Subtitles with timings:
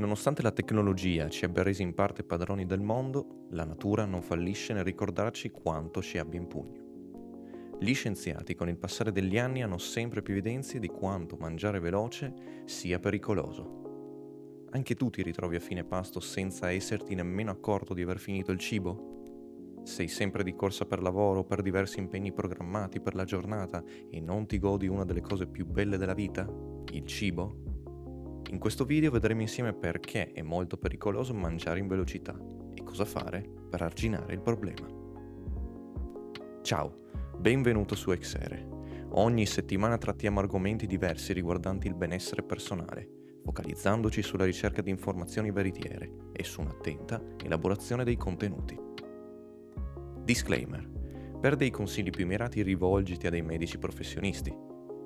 [0.00, 4.72] Nonostante la tecnologia ci abbia resi in parte padroni del mondo, la natura non fallisce
[4.72, 7.76] nel ricordarci quanto ci abbia in pugno.
[7.78, 12.32] Gli scienziati con il passare degli anni hanno sempre più evidenze di quanto mangiare veloce
[12.64, 14.68] sia pericoloso.
[14.70, 18.58] Anche tu ti ritrovi a fine pasto senza esserti nemmeno accorto di aver finito il
[18.58, 19.82] cibo?
[19.82, 24.18] Sei sempre di corsa per lavoro o per diversi impegni programmati per la giornata e
[24.18, 26.50] non ti godi una delle cose più belle della vita?
[26.92, 27.69] Il cibo?
[28.48, 32.36] In questo video vedremo insieme perché è molto pericoloso mangiare in velocità
[32.74, 34.88] e cosa fare per arginare il problema.
[36.62, 36.94] Ciao,
[37.36, 38.66] benvenuto su Exere.
[39.10, 43.08] Ogni settimana trattiamo argomenti diversi riguardanti il benessere personale,
[43.44, 48.78] focalizzandoci sulla ricerca di informazioni veritiere e su un'attenta elaborazione dei contenuti.
[50.22, 50.88] Disclaimer.
[51.40, 54.52] Per dei consigli più mirati rivolgiti a dei medici professionisti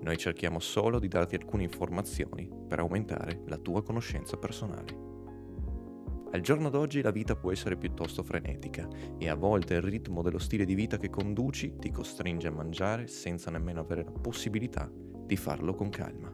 [0.00, 5.14] noi cerchiamo solo di darti alcune informazioni per aumentare la tua conoscenza personale.
[6.32, 10.38] Al giorno d'oggi la vita può essere piuttosto frenetica e a volte il ritmo dello
[10.38, 15.36] stile di vita che conduci ti costringe a mangiare senza nemmeno avere la possibilità di
[15.36, 16.30] farlo con calma.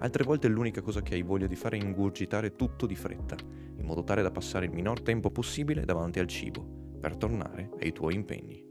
[0.00, 3.36] Altre volte l'unica cosa che hai voglia di fare è ingurgitare tutto di fretta,
[3.76, 6.62] in modo tale da passare il minor tempo possibile davanti al cibo,
[7.00, 8.67] per tornare ai tuoi impegni.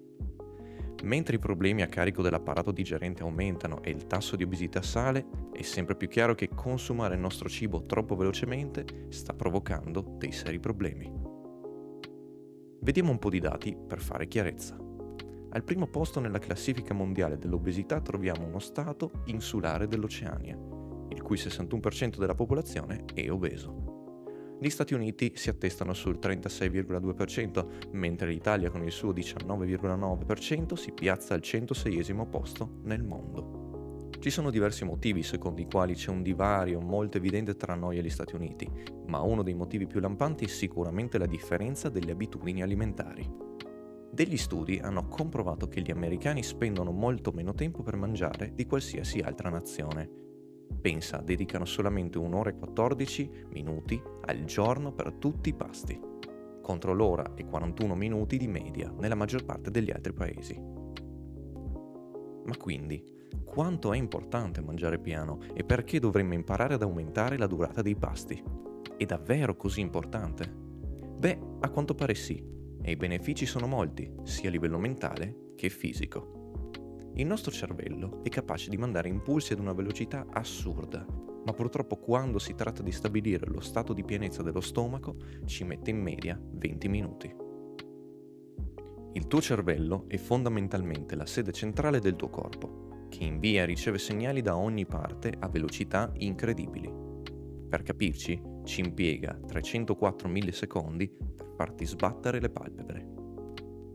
[1.04, 5.62] Mentre i problemi a carico dell'apparato digerente aumentano e il tasso di obesità sale, è
[5.62, 11.12] sempre più chiaro che consumare il nostro cibo troppo velocemente sta provocando dei seri problemi.
[12.80, 14.76] Vediamo un po' di dati per fare chiarezza.
[15.50, 20.58] Al primo posto nella classifica mondiale dell'obesità troviamo uno stato insulare dell'Oceania,
[21.10, 23.87] il cui 61% della popolazione è obeso.
[24.60, 31.36] Gli Stati Uniti si attestano sul 36,2%, mentre l'Italia con il suo 19,9% si piazza
[31.36, 34.10] al 106 posto nel mondo.
[34.20, 38.02] Ci sono diversi motivi secondo i quali c'è un divario molto evidente tra noi e
[38.02, 38.68] gli Stati Uniti,
[39.06, 43.30] ma uno dei motivi più lampanti è sicuramente la differenza delle abitudini alimentari.
[44.12, 49.20] Degli studi hanno comprovato che gli americani spendono molto meno tempo per mangiare di qualsiasi
[49.20, 50.26] altra nazione,
[50.80, 56.00] Pensa, dedicano solamente un'ora e 14 minuti al giorno per tutti i pasti,
[56.62, 60.62] contro l'ora e 41 minuti di media nella maggior parte degli altri paesi.
[62.46, 63.04] Ma quindi,
[63.44, 68.42] quanto è importante mangiare piano e perché dovremmo imparare ad aumentare la durata dei pasti?
[68.96, 70.50] È davvero così importante?
[71.18, 72.42] Beh, a quanto pare sì,
[72.82, 76.37] e i benefici sono molti, sia a livello mentale che fisico.
[77.18, 81.04] Il nostro cervello è capace di mandare impulsi ad una velocità assurda,
[81.46, 85.90] ma purtroppo quando si tratta di stabilire lo stato di pienezza dello stomaco ci mette
[85.90, 87.36] in media 20 minuti.
[89.14, 93.98] Il tuo cervello è fondamentalmente la sede centrale del tuo corpo, che invia e riceve
[93.98, 96.94] segnali da ogni parte a velocità incredibili.
[97.68, 103.17] Per capirci, ci impiega 304 millisecondi per farti sbattere le palpebre.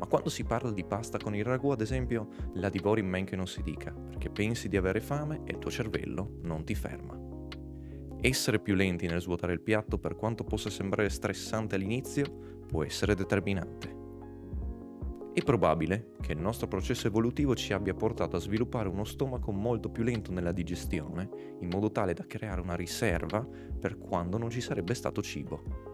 [0.02, 3.24] Ma quando si parla di pasta con il ragù, ad esempio, la divori in men
[3.24, 6.74] che non si dica, perché pensi di avere fame e il tuo cervello non ti
[6.74, 7.16] ferma.
[8.20, 13.14] Essere più lenti nel svuotare il piatto, per quanto possa sembrare stressante all'inizio, può essere
[13.14, 13.94] determinante.
[15.32, 19.88] È probabile che il nostro processo evolutivo ci abbia portato a sviluppare uno stomaco molto
[19.88, 21.30] più lento nella digestione,
[21.60, 23.46] in modo tale da creare una riserva
[23.78, 25.91] per quando non ci sarebbe stato cibo.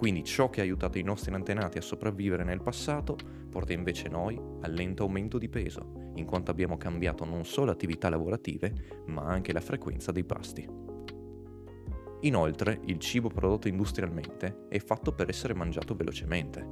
[0.00, 3.18] Quindi ciò che ha aiutato i nostri antenati a sopravvivere nel passato
[3.50, 8.08] porta invece noi al lento aumento di peso, in quanto abbiamo cambiato non solo attività
[8.08, 10.66] lavorative, ma anche la frequenza dei pasti.
[12.20, 16.66] Inoltre, il cibo prodotto industrialmente è fatto per essere mangiato velocemente.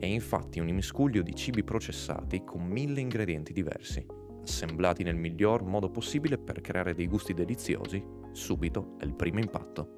[0.00, 4.02] È infatti un miscuglio di cibi processati con mille ingredienti diversi,
[4.42, 8.02] assemblati nel miglior modo possibile per creare dei gusti deliziosi
[8.32, 9.95] subito al primo impatto.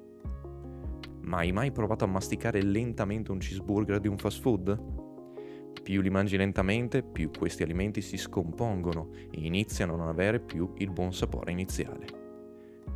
[1.29, 4.81] Ma hai mai provato a masticare lentamente un cheeseburger di un fast food?
[5.83, 10.73] Più li mangi lentamente, più questi alimenti si scompongono e iniziano a non avere più
[10.77, 12.07] il buon sapore iniziale.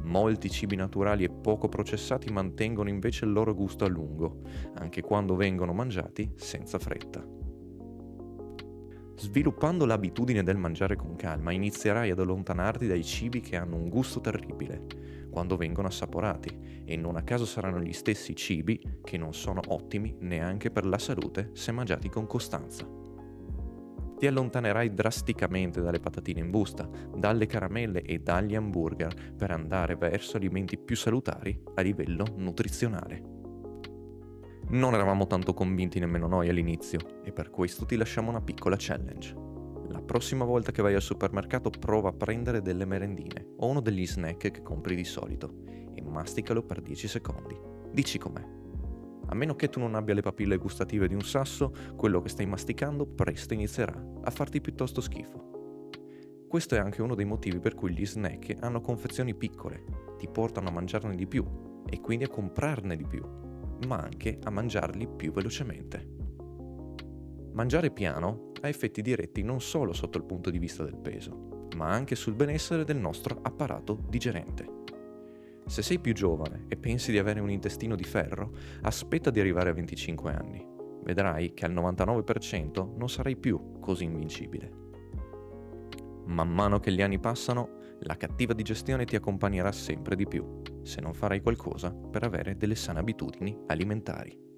[0.02, 4.42] Molti cibi naturali e poco processati mantengono invece il loro gusto a lungo,
[4.80, 7.24] anche quando vengono mangiati senza fretta.
[9.16, 14.22] Sviluppando l'abitudine del mangiare con calma, inizierai ad allontanarti dai cibi che hanno un gusto
[14.22, 14.86] terribile,
[15.34, 20.16] quando vengono assaporati e non a caso saranno gli stessi cibi che non sono ottimi
[20.20, 22.88] neanche per la salute se mangiati con costanza.
[24.16, 30.38] Ti allontanerai drasticamente dalle patatine in busta, dalle caramelle e dagli hamburger per andare verso
[30.38, 33.32] alimenti più salutari a livello nutrizionale.
[34.70, 39.53] Non eravamo tanto convinti nemmeno noi all'inizio e per questo ti lasciamo una piccola challenge.
[39.94, 44.08] La prossima volta che vai al supermercato prova a prendere delle merendine o uno degli
[44.08, 45.62] snack che compri di solito
[45.94, 47.56] e masticalo per 10 secondi.
[47.92, 48.44] Dici com'è.
[49.28, 52.48] A meno che tu non abbia le papille gustative di un sasso, quello che stai
[52.48, 53.94] masticando presto inizierà
[54.24, 55.52] a farti piuttosto schifo.
[56.48, 59.84] Questo è anche uno dei motivi per cui gli snack hanno confezioni piccole,
[60.18, 61.46] ti portano a mangiarne di più
[61.88, 63.24] e quindi a comprarne di più,
[63.88, 66.10] ma anche a mangiarli più velocemente.
[67.54, 71.90] Mangiare piano ha effetti diretti non solo sotto il punto di vista del peso, ma
[71.90, 74.82] anche sul benessere del nostro apparato digerente.
[75.66, 79.70] Se sei più giovane e pensi di avere un intestino di ferro, aspetta di arrivare
[79.70, 80.66] a 25 anni.
[81.04, 84.72] Vedrai che al 99% non sarai più così invincibile.
[86.26, 91.02] Man mano che gli anni passano, la cattiva digestione ti accompagnerà sempre di più, se
[91.02, 94.53] non farai qualcosa per avere delle sane abitudini alimentari.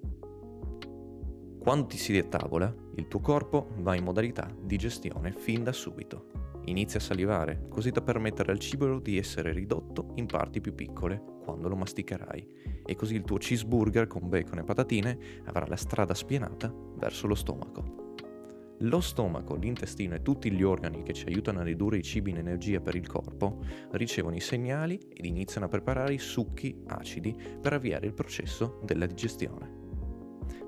[1.66, 6.60] Quando ti siedi a tavola, il tuo corpo va in modalità digestione fin da subito.
[6.66, 11.20] Inizia a salivare, così da permettere al cibo di essere ridotto in parti più piccole
[11.42, 16.14] quando lo masticherai, e così il tuo cheeseburger con bacon e patatine avrà la strada
[16.14, 18.14] spianata verso lo stomaco.
[18.78, 22.36] Lo stomaco, l'intestino e tutti gli organi che ci aiutano a ridurre i cibi in
[22.36, 23.58] energia per il corpo
[23.90, 29.06] ricevono i segnali ed iniziano a preparare i succhi acidi per avviare il processo della
[29.06, 29.75] digestione.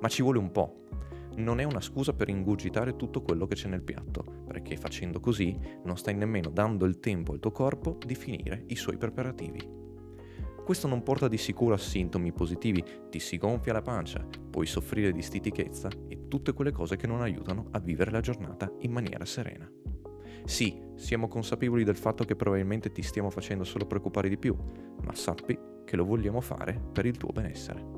[0.00, 0.84] Ma ci vuole un po'.
[1.36, 5.56] Non è una scusa per ingurgitare tutto quello che c'è nel piatto, perché facendo così
[5.84, 9.76] non stai nemmeno dando il tempo al tuo corpo di finire i suoi preparativi.
[10.68, 15.12] Questo non porta di sicuro a sintomi positivi, ti si gonfia la pancia, puoi soffrire
[15.12, 19.24] di stitichezza e tutte quelle cose che non aiutano a vivere la giornata in maniera
[19.24, 19.66] serena.
[20.44, 24.54] Sì, siamo consapevoli del fatto che probabilmente ti stiamo facendo solo preoccupare di più,
[25.04, 27.97] ma sappi che lo vogliamo fare per il tuo benessere.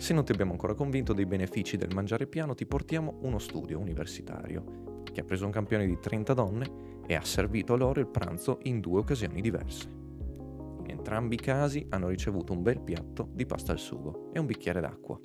[0.00, 3.78] Se non ti abbiamo ancora convinto dei benefici del mangiare piano, ti portiamo uno studio
[3.78, 6.70] universitario che ha preso un campione di 30 donne
[7.06, 9.98] e ha servito loro il pranzo in due occasioni diverse
[11.00, 14.80] entrambi i casi hanno ricevuto un bel piatto di pasta al sugo e un bicchiere
[14.80, 15.18] d'acqua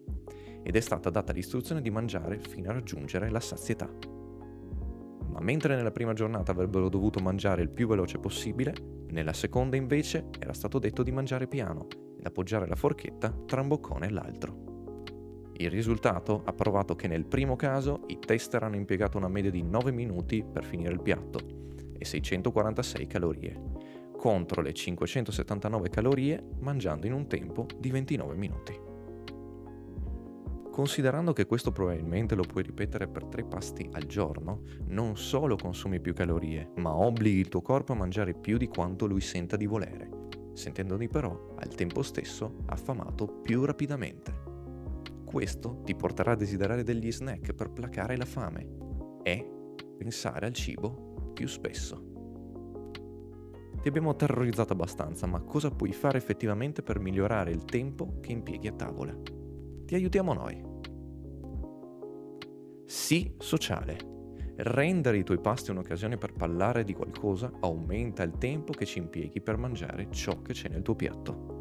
[0.64, 3.88] ed è stata data l'istruzione di mangiare fino a raggiungere la sazietà.
[5.28, 8.74] Ma mentre nella prima giornata avrebbero dovuto mangiare il più veloce possibile,
[9.10, 11.88] nella seconda invece era stato detto di mangiare piano
[12.18, 14.65] ed appoggiare la forchetta tra un boccone e l'altro.
[15.58, 19.62] Il risultato ha provato che nel primo caso i tester hanno impiegato una media di
[19.62, 21.40] 9 minuti per finire il piatto
[21.98, 23.62] e 646 calorie,
[24.18, 28.80] contro le 579 calorie mangiando in un tempo di 29 minuti.
[30.72, 36.02] Considerando che questo probabilmente lo puoi ripetere per tre pasti al giorno, non solo consumi
[36.02, 39.68] più calorie, ma obblighi il tuo corpo a mangiare più di quanto lui senta di
[39.68, 40.10] volere,
[40.52, 44.55] sentendoti però al tempo stesso affamato più rapidamente.
[45.36, 48.70] Questo ti porterà a desiderare degli snack per placare la fame
[49.22, 52.02] e pensare al cibo più spesso.
[53.82, 58.70] Ti abbiamo terrorizzato abbastanza, ma cosa puoi fare effettivamente per migliorare il tempo che impieghi
[58.70, 59.14] a tavola?
[59.86, 60.64] Ti aiutiamo noi.
[62.86, 63.98] Sii sociale.
[64.56, 69.42] Rendere i tuoi pasti un'occasione per parlare di qualcosa aumenta il tempo che ci impieghi
[69.42, 71.55] per mangiare ciò che c'è nel tuo piatto.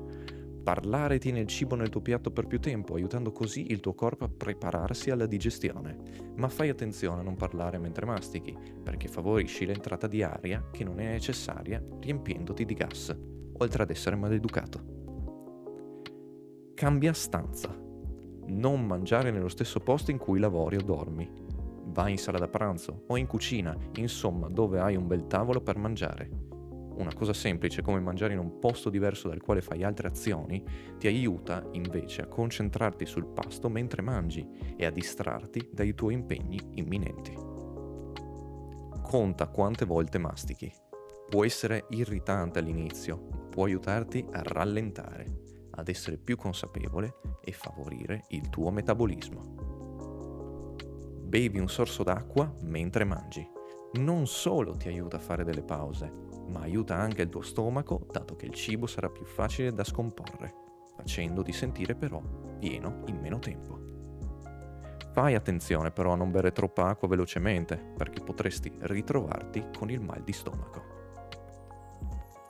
[0.64, 4.24] Parlare tiene il cibo nel tuo piatto per più tempo, aiutando così il tuo corpo
[4.24, 5.98] a prepararsi alla digestione.
[6.36, 11.00] Ma fai attenzione a non parlare mentre mastichi, perché favorisci l'entrata di aria che non
[11.00, 13.14] è necessaria, riempiendoti di gas,
[13.58, 14.80] oltre ad essere maleducato.
[16.72, 17.78] Cambia stanza.
[18.46, 21.30] Non mangiare nello stesso posto in cui lavori o dormi.
[21.88, 25.76] Vai in sala da pranzo o in cucina, insomma dove hai un bel tavolo per
[25.76, 26.52] mangiare
[26.96, 30.62] una cosa semplice come mangiare in un posto diverso dal quale fai altre azioni,
[30.98, 34.46] ti aiuta invece a concentrarti sul pasto mentre mangi
[34.76, 37.32] e a distrarti dai tuoi impegni imminenti.
[39.02, 40.72] Conta quante volte mastichi.
[41.28, 48.24] Può essere irritante all'inizio, ma può aiutarti a rallentare, ad essere più consapevole e favorire
[48.28, 49.72] il tuo metabolismo.
[51.22, 53.46] Bevi un sorso d'acqua mentre mangi.
[53.94, 56.12] Non solo ti aiuta a fare delle pause,
[56.48, 60.54] ma aiuta anche il tuo stomaco dato che il cibo sarà più facile da scomporre,
[60.96, 62.22] facendoti sentire però
[62.58, 63.84] pieno in meno tempo.
[65.12, 70.22] Fai attenzione però a non bere troppa acqua velocemente perché potresti ritrovarti con il mal
[70.24, 70.82] di stomaco.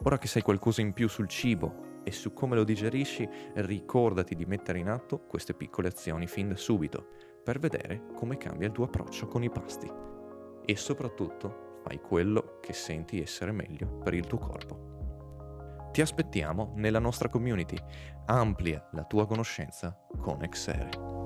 [0.05, 4.45] Ora che sai qualcosa in più sul cibo e su come lo digerisci, ricordati di
[4.45, 7.09] mettere in atto queste piccole azioni fin da subito
[7.43, 9.91] per vedere come cambia il tuo approccio con i pasti.
[10.65, 15.91] E soprattutto fai quello che senti essere meglio per il tuo corpo.
[15.93, 17.77] Ti aspettiamo nella nostra community.
[18.27, 21.24] Amplia la tua conoscenza con Exere.